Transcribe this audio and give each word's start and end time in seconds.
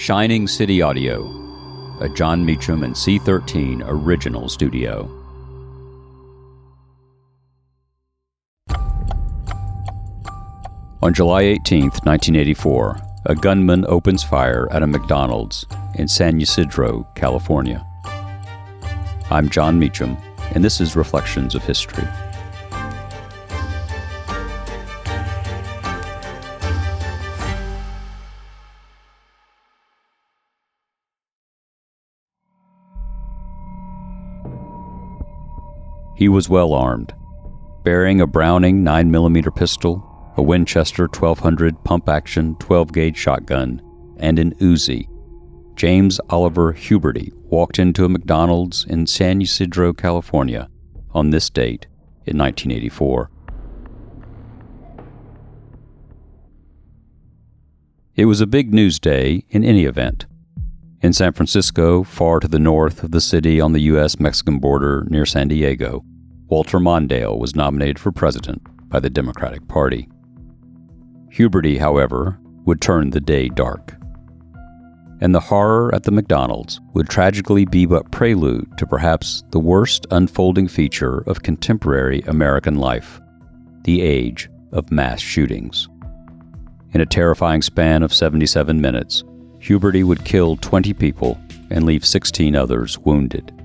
Shining 0.00 0.48
City 0.48 0.80
Audio, 0.80 1.26
a 2.00 2.08
Jon 2.08 2.42
Meacham 2.42 2.84
and 2.84 2.94
C13 2.94 3.82
original 3.84 4.48
studio. 4.48 5.02
On 11.02 11.12
July 11.12 11.42
18, 11.42 11.82
1984, 11.82 12.98
a 13.26 13.34
gunman 13.34 13.84
opens 13.88 14.24
fire 14.24 14.66
at 14.72 14.82
a 14.82 14.86
McDonald's 14.86 15.66
in 15.96 16.08
San 16.08 16.40
Ysidro, 16.40 17.06
California. 17.14 17.86
I'm 19.30 19.50
Jon 19.50 19.78
Meacham, 19.78 20.16
and 20.54 20.64
this 20.64 20.80
is 20.80 20.96
Reflections 20.96 21.54
of 21.54 21.62
History. 21.62 22.08
He 36.20 36.28
was 36.28 36.50
well 36.50 36.74
armed, 36.74 37.14
bearing 37.82 38.20
a 38.20 38.26
Browning 38.26 38.84
9mm 38.84 39.56
pistol, 39.56 40.04
a 40.36 40.42
Winchester 40.42 41.04
1200 41.04 41.82
pump 41.82 42.10
action 42.10 42.56
12 42.56 42.92
gauge 42.92 43.16
shotgun, 43.16 43.80
and 44.18 44.38
an 44.38 44.54
Uzi. 44.56 45.08
James 45.76 46.20
Oliver 46.28 46.74
Huberty 46.74 47.32
walked 47.44 47.78
into 47.78 48.04
a 48.04 48.10
McDonald's 48.10 48.84
in 48.84 49.06
San 49.06 49.40
Ysidro, 49.40 49.94
California 49.94 50.68
on 51.12 51.30
this 51.30 51.48
date 51.48 51.86
in 52.26 52.36
1984. 52.36 53.30
It 58.14 58.26
was 58.26 58.42
a 58.42 58.46
big 58.46 58.74
news 58.74 58.98
day 59.00 59.46
in 59.48 59.64
any 59.64 59.86
event. 59.86 60.26
In 61.00 61.14
San 61.14 61.32
Francisco, 61.32 62.02
far 62.04 62.40
to 62.40 62.48
the 62.48 62.58
north 62.58 63.02
of 63.02 63.10
the 63.10 63.22
city 63.22 63.58
on 63.58 63.72
the 63.72 63.80
U.S. 63.84 64.20
Mexican 64.20 64.58
border 64.58 65.06
near 65.08 65.24
San 65.24 65.48
Diego, 65.48 66.04
Walter 66.50 66.80
Mondale 66.80 67.38
was 67.38 67.54
nominated 67.54 67.96
for 67.96 68.10
president 68.10 68.60
by 68.88 68.98
the 68.98 69.08
Democratic 69.08 69.68
Party. 69.68 70.08
Huberty, 71.32 71.78
however, 71.78 72.40
would 72.64 72.80
turn 72.80 73.10
the 73.10 73.20
day 73.20 73.48
dark. 73.48 73.94
And 75.20 75.32
the 75.32 75.38
horror 75.38 75.94
at 75.94 76.02
the 76.02 76.10
McDonald's 76.10 76.80
would 76.92 77.08
tragically 77.08 77.66
be 77.66 77.86
but 77.86 78.10
prelude 78.10 78.66
to 78.78 78.86
perhaps 78.86 79.44
the 79.52 79.60
worst 79.60 80.08
unfolding 80.10 80.66
feature 80.66 81.18
of 81.28 81.44
contemporary 81.44 82.20
American 82.22 82.78
life 82.78 83.20
the 83.84 84.02
age 84.02 84.50
of 84.72 84.90
mass 84.90 85.20
shootings. 85.20 85.88
In 86.92 87.00
a 87.00 87.06
terrifying 87.06 87.62
span 87.62 88.02
of 88.02 88.12
77 88.12 88.80
minutes, 88.80 89.22
Huberty 89.60 90.02
would 90.02 90.24
kill 90.24 90.56
20 90.56 90.94
people 90.94 91.40
and 91.70 91.84
leave 91.84 92.04
16 92.04 92.56
others 92.56 92.98
wounded. 92.98 93.59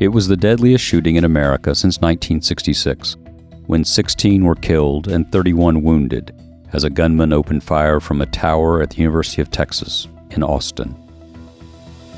It 0.00 0.08
was 0.08 0.28
the 0.28 0.36
deadliest 0.36 0.82
shooting 0.82 1.16
in 1.16 1.24
America 1.24 1.74
since 1.74 1.98
1966, 1.98 3.18
when 3.66 3.84
16 3.84 4.42
were 4.42 4.54
killed 4.54 5.08
and 5.08 5.30
31 5.30 5.82
wounded 5.82 6.34
as 6.72 6.84
a 6.84 6.90
gunman 6.90 7.34
opened 7.34 7.62
fire 7.62 8.00
from 8.00 8.22
a 8.22 8.26
tower 8.26 8.80
at 8.80 8.88
the 8.88 8.96
University 8.96 9.42
of 9.42 9.50
Texas 9.50 10.08
in 10.30 10.42
Austin. 10.42 10.96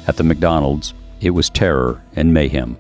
At 0.07 0.17
the 0.17 0.23
McDonald's, 0.23 0.95
it 1.21 1.31
was 1.31 1.51
terror 1.51 2.01
and 2.15 2.33
mayhem. 2.33 2.79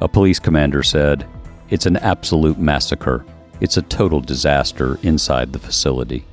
A 0.00 0.08
police 0.08 0.40
commander 0.40 0.82
said, 0.82 1.24
It's 1.70 1.86
an 1.86 1.96
absolute 1.98 2.58
massacre. 2.58 3.24
It's 3.60 3.76
a 3.76 3.82
total 3.82 4.20
disaster 4.20 4.98
inside 5.04 5.52
the 5.52 5.60
facility. 5.60 6.24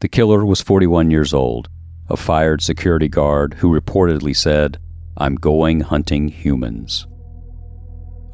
The 0.00 0.08
killer 0.08 0.44
was 0.44 0.60
41 0.60 1.12
years 1.12 1.32
old 1.32 1.68
a 2.08 2.16
fired 2.16 2.62
security 2.62 3.08
guard 3.08 3.54
who 3.54 3.78
reportedly 3.78 4.36
said, 4.36 4.78
I'm 5.16 5.36
going 5.36 5.80
hunting 5.80 6.28
humans. 6.28 7.06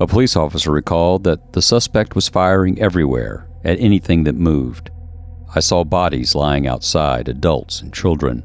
A 0.00 0.06
police 0.06 0.34
officer 0.34 0.72
recalled 0.72 1.24
that 1.24 1.52
the 1.52 1.62
suspect 1.62 2.14
was 2.14 2.28
firing 2.28 2.80
everywhere, 2.80 3.48
at 3.64 3.78
anything 3.78 4.24
that 4.24 4.34
moved. 4.34 4.90
I 5.54 5.60
saw 5.60 5.84
bodies 5.84 6.34
lying 6.34 6.66
outside, 6.66 7.28
adults 7.28 7.82
and 7.82 7.92
children. 7.92 8.44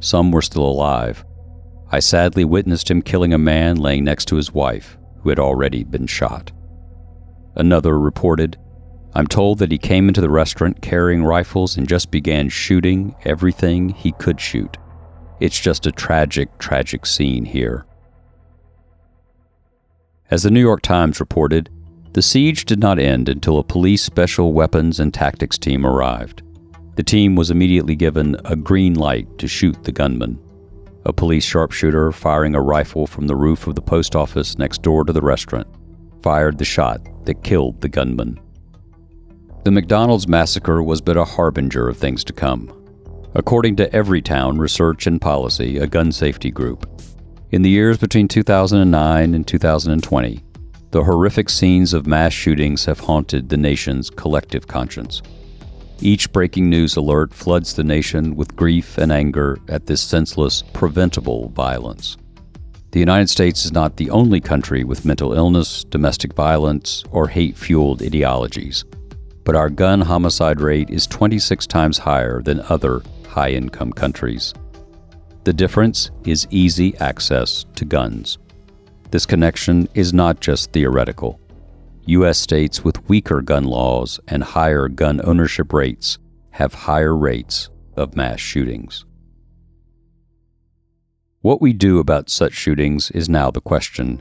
Some 0.00 0.32
were 0.32 0.42
still 0.42 0.64
alive. 0.64 1.24
I 1.92 2.00
sadly 2.00 2.44
witnessed 2.44 2.90
him 2.90 3.02
killing 3.02 3.32
a 3.32 3.38
man 3.38 3.76
laying 3.76 4.04
next 4.04 4.24
to 4.26 4.36
his 4.36 4.52
wife, 4.52 4.98
who 5.22 5.28
had 5.28 5.38
already 5.38 5.84
been 5.84 6.06
shot. 6.06 6.50
Another 7.54 7.98
reported, 7.98 8.58
I'm 9.16 9.26
told 9.26 9.60
that 9.60 9.72
he 9.72 9.78
came 9.78 10.08
into 10.08 10.20
the 10.20 10.28
restaurant 10.28 10.82
carrying 10.82 11.24
rifles 11.24 11.78
and 11.78 11.88
just 11.88 12.10
began 12.10 12.50
shooting 12.50 13.14
everything 13.24 13.88
he 13.88 14.12
could 14.12 14.38
shoot. 14.38 14.76
It's 15.40 15.58
just 15.58 15.86
a 15.86 15.90
tragic, 15.90 16.58
tragic 16.58 17.06
scene 17.06 17.46
here. 17.46 17.86
As 20.30 20.42
the 20.42 20.50
New 20.50 20.60
York 20.60 20.82
Times 20.82 21.18
reported, 21.18 21.70
the 22.12 22.20
siege 22.20 22.66
did 22.66 22.78
not 22.78 22.98
end 22.98 23.30
until 23.30 23.58
a 23.58 23.64
police 23.64 24.02
special 24.02 24.52
weapons 24.52 25.00
and 25.00 25.14
tactics 25.14 25.56
team 25.56 25.86
arrived. 25.86 26.42
The 26.96 27.02
team 27.02 27.36
was 27.36 27.50
immediately 27.50 27.96
given 27.96 28.36
a 28.44 28.54
green 28.54 28.96
light 28.96 29.38
to 29.38 29.48
shoot 29.48 29.82
the 29.82 29.92
gunman. 29.92 30.38
A 31.06 31.12
police 31.14 31.44
sharpshooter 31.44 32.12
firing 32.12 32.54
a 32.54 32.60
rifle 32.60 33.06
from 33.06 33.28
the 33.28 33.36
roof 33.36 33.66
of 33.66 33.76
the 33.76 33.82
post 33.82 34.14
office 34.14 34.58
next 34.58 34.82
door 34.82 35.04
to 35.04 35.12
the 35.14 35.22
restaurant 35.22 35.68
fired 36.22 36.58
the 36.58 36.66
shot 36.66 37.00
that 37.24 37.42
killed 37.42 37.80
the 37.80 37.88
gunman. 37.88 38.38
The 39.66 39.72
McDonald's 39.72 40.28
massacre 40.28 40.80
was 40.80 41.00
but 41.00 41.16
a 41.16 41.24
harbinger 41.24 41.88
of 41.88 41.96
things 41.96 42.22
to 42.22 42.32
come. 42.32 42.72
According 43.34 43.74
to 43.74 43.90
Everytown 43.90 44.60
Research 44.60 45.08
and 45.08 45.20
Policy, 45.20 45.78
a 45.78 45.88
gun 45.88 46.12
safety 46.12 46.52
group, 46.52 46.88
in 47.50 47.62
the 47.62 47.70
years 47.70 47.98
between 47.98 48.28
2009 48.28 49.34
and 49.34 49.44
2020, 49.44 50.44
the 50.92 51.02
horrific 51.02 51.50
scenes 51.50 51.94
of 51.94 52.06
mass 52.06 52.32
shootings 52.32 52.84
have 52.84 53.00
haunted 53.00 53.48
the 53.48 53.56
nation's 53.56 54.08
collective 54.08 54.68
conscience. 54.68 55.20
Each 56.00 56.30
breaking 56.30 56.70
news 56.70 56.94
alert 56.94 57.34
floods 57.34 57.74
the 57.74 57.82
nation 57.82 58.36
with 58.36 58.54
grief 58.54 58.96
and 58.98 59.10
anger 59.10 59.58
at 59.68 59.86
this 59.86 60.00
senseless, 60.00 60.62
preventable 60.74 61.48
violence. 61.48 62.16
The 62.92 63.00
United 63.00 63.30
States 63.30 63.64
is 63.64 63.72
not 63.72 63.96
the 63.96 64.10
only 64.10 64.40
country 64.40 64.84
with 64.84 65.04
mental 65.04 65.32
illness, 65.32 65.82
domestic 65.82 66.34
violence, 66.34 67.02
or 67.10 67.26
hate 67.26 67.56
fueled 67.56 68.00
ideologies 68.00 68.84
but 69.46 69.54
our 69.54 69.70
gun 69.70 70.00
homicide 70.00 70.60
rate 70.60 70.90
is 70.90 71.06
26 71.06 71.68
times 71.68 71.98
higher 71.98 72.42
than 72.42 72.60
other 72.68 73.00
high 73.28 73.50
income 73.50 73.92
countries. 73.92 74.52
The 75.44 75.52
difference 75.52 76.10
is 76.24 76.48
easy 76.50 76.96
access 76.98 77.64
to 77.76 77.84
guns. 77.84 78.38
This 79.12 79.24
connection 79.24 79.88
is 79.94 80.12
not 80.12 80.40
just 80.40 80.72
theoretical. 80.72 81.40
U.S. 82.06 82.38
states 82.38 82.82
with 82.82 83.08
weaker 83.08 83.40
gun 83.40 83.64
laws 83.64 84.18
and 84.26 84.42
higher 84.42 84.88
gun 84.88 85.20
ownership 85.22 85.72
rates 85.72 86.18
have 86.50 86.74
higher 86.74 87.16
rates 87.16 87.70
of 87.94 88.16
mass 88.16 88.40
shootings. 88.40 89.04
What 91.42 91.60
we 91.60 91.72
do 91.72 92.00
about 92.00 92.30
such 92.30 92.52
shootings 92.52 93.12
is 93.12 93.28
now 93.28 93.52
the 93.52 93.60
question, 93.60 94.20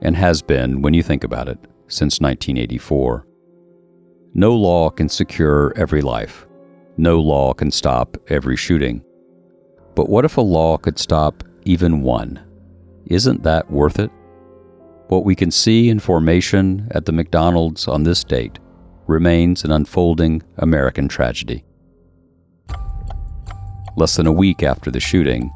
and 0.00 0.16
has 0.16 0.40
been, 0.40 0.80
when 0.80 0.94
you 0.94 1.02
think 1.02 1.24
about 1.24 1.48
it, 1.48 1.58
since 1.88 2.20
1984. 2.20 3.26
No 4.34 4.54
law 4.54 4.88
can 4.88 5.10
secure 5.10 5.74
every 5.76 6.00
life. 6.00 6.46
No 6.96 7.20
law 7.20 7.52
can 7.52 7.70
stop 7.70 8.16
every 8.28 8.56
shooting. 8.56 9.04
But 9.94 10.08
what 10.08 10.24
if 10.24 10.38
a 10.38 10.42
law 10.42 10.78
could 10.78 10.98
stop 10.98 11.44
even 11.64 12.02
one? 12.02 12.40
Isn't 13.06 13.42
that 13.42 13.70
worth 13.70 13.98
it? 13.98 14.10
What 15.08 15.26
we 15.26 15.34
can 15.34 15.50
see 15.50 15.90
in 15.90 15.98
formation 15.98 16.88
at 16.92 17.04
the 17.04 17.12
McDonald's 17.12 17.86
on 17.86 18.04
this 18.04 18.24
date 18.24 18.58
remains 19.06 19.64
an 19.64 19.72
unfolding 19.72 20.42
American 20.56 21.08
tragedy. 21.08 21.64
Less 23.96 24.16
than 24.16 24.26
a 24.26 24.32
week 24.32 24.62
after 24.62 24.90
the 24.90 25.00
shooting, 25.00 25.50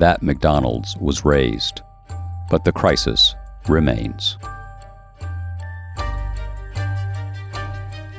that 0.00 0.24
McDonald's 0.24 0.96
was 0.96 1.24
razed. 1.24 1.82
But 2.50 2.64
the 2.64 2.72
crisis 2.72 3.36
remains. 3.68 4.36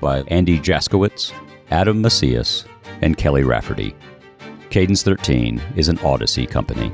by 0.00 0.22
Andy 0.28 0.58
Jaskowitz, 0.58 1.32
Adam 1.70 2.02
Macias, 2.02 2.64
and 3.02 3.16
Kelly 3.16 3.44
Rafferty. 3.44 3.94
Cadence 4.70 5.02
13 5.02 5.60
is 5.76 5.88
an 5.88 5.98
Odyssey 6.00 6.46
company. 6.46 6.92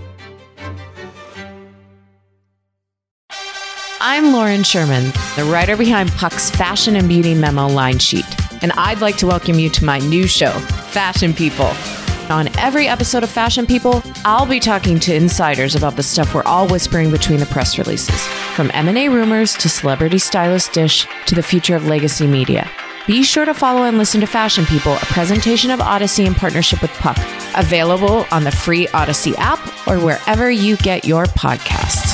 I'm 4.00 4.32
Lauren 4.32 4.62
Sherman, 4.62 5.12
the 5.36 5.48
writer 5.50 5.76
behind 5.76 6.10
Puck's 6.12 6.50
fashion 6.50 6.94
and 6.96 7.08
beauty 7.08 7.34
memo 7.34 7.66
line 7.66 7.98
sheet, 7.98 8.26
and 8.62 8.70
I'd 8.72 9.00
like 9.00 9.16
to 9.18 9.26
welcome 9.26 9.58
you 9.58 9.70
to 9.70 9.84
my 9.84 9.98
new 9.98 10.26
show, 10.26 10.52
Fashion 10.90 11.32
People. 11.32 11.72
On 12.30 12.48
every 12.58 12.86
episode 12.86 13.22
of 13.22 13.30
Fashion 13.30 13.66
People, 13.66 14.02
I'll 14.24 14.46
be 14.46 14.60
talking 14.60 14.98
to 15.00 15.14
insiders 15.14 15.74
about 15.74 15.96
the 15.96 16.02
stuff 16.02 16.34
we're 16.34 16.42
all 16.44 16.68
whispering 16.68 17.10
between 17.10 17.40
the 17.40 17.46
press 17.46 17.76
releases, 17.76 18.26
from 18.54 18.70
M&A 18.72 19.08
rumors 19.08 19.54
to 19.54 19.68
celebrity 19.68 20.18
stylist 20.18 20.72
dish 20.72 21.06
to 21.26 21.34
the 21.34 21.42
future 21.42 21.74
of 21.74 21.86
legacy 21.86 22.26
media. 22.26 22.70
Be 23.06 23.22
sure 23.22 23.44
to 23.44 23.52
follow 23.52 23.82
and 23.82 23.98
listen 23.98 24.22
to 24.22 24.26
Fashion 24.26 24.64
People, 24.64 24.94
a 24.94 25.00
presentation 25.00 25.70
of 25.70 25.78
Odyssey 25.78 26.24
in 26.24 26.34
partnership 26.34 26.80
with 26.80 26.90
Puck, 26.92 27.18
available 27.54 28.26
on 28.30 28.44
the 28.44 28.50
free 28.50 28.88
Odyssey 28.88 29.34
app 29.36 29.58
or 29.86 29.98
wherever 29.98 30.50
you 30.50 30.78
get 30.78 31.04
your 31.04 31.26
podcasts. 31.26 32.13